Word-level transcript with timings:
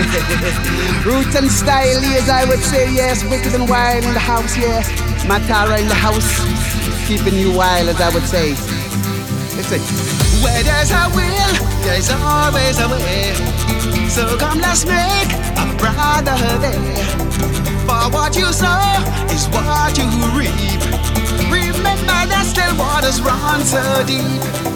Roots 1.04 1.36
and 1.36 1.50
style, 1.50 2.00
yes, 2.00 2.28
I 2.30 2.44
would 2.48 2.60
say, 2.60 2.92
yes. 2.92 3.22
Wicked 3.24 3.54
and 3.54 3.68
wild 3.68 4.04
in 4.04 4.14
the 4.14 4.20
house, 4.20 4.56
yes. 4.56 4.88
Matara 5.28 5.78
in 5.78 5.88
the 5.88 5.94
house, 5.94 6.40
keeping 7.06 7.34
you 7.34 7.52
wild, 7.52 7.88
as 7.88 8.00
I 8.00 8.08
would 8.14 8.24
say. 8.24 8.50
Listen. 9.56 9.80
Where 10.40 10.62
there's 10.64 10.90
a 10.90 11.04
will, 11.12 11.52
there's 11.84 12.08
always 12.10 12.80
a 12.80 12.88
way. 12.88 13.34
So 14.08 14.38
come, 14.38 14.58
let's 14.60 14.86
make 14.86 15.28
a 15.60 15.66
brotherhood 15.76 16.62
day. 16.64 16.80
For 17.84 18.08
what 18.08 18.34
you 18.36 18.50
sow 18.52 18.80
is 19.28 19.48
what 19.52 19.98
you 19.98 20.08
reap. 20.32 20.80
Remember 21.52 22.20
that 22.32 22.46
still 22.48 22.72
waters 22.78 23.20
run 23.20 23.60
so 23.64 23.82
deep. 24.06 24.69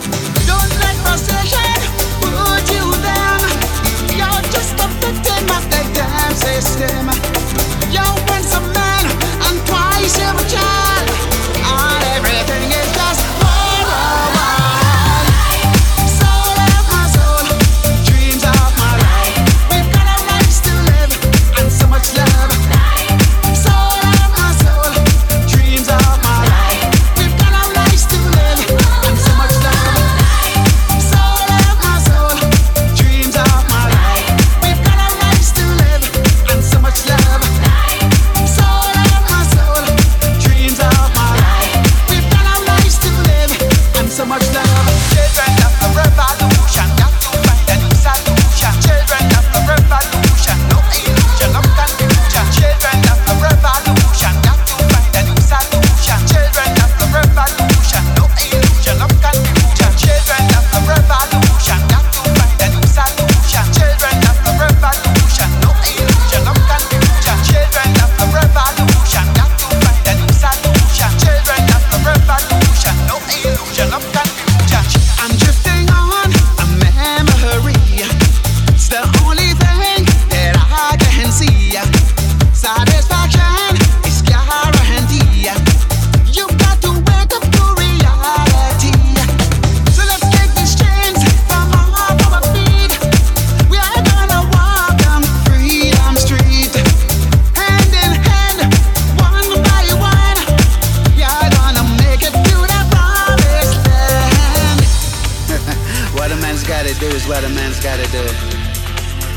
what 106.14 106.32
a 106.32 106.36
man's 106.36 106.64
gotta 106.64 106.94
do 106.98 107.06
is 107.06 107.26
what 107.26 107.44
a 107.44 107.48
man's 107.48 107.80
gotta 107.80 108.06
do. 108.10 108.24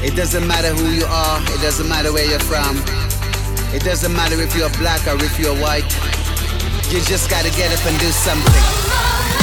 It 0.06 0.16
doesn't 0.16 0.48
matter 0.48 0.74
who 0.74 0.90
you 0.90 1.06
are, 1.06 1.42
it 1.54 1.62
doesn't 1.62 1.88
matter 1.88 2.12
where 2.14 2.26
you're 2.26 2.40
from, 2.40 2.78
it 3.74 3.84
doesn't 3.84 4.14
matter 4.14 4.40
if 4.42 4.56
you're 4.56 4.70
black 4.78 5.06
or 5.08 5.16
if 5.24 5.40
you're 5.40 5.56
white. 5.56 5.92
You 6.90 7.02
just 7.02 7.30
gotta 7.30 7.50
get 7.52 7.72
up 7.78 7.86
and 7.86 8.00
do 8.00 8.10
something. 8.12 9.37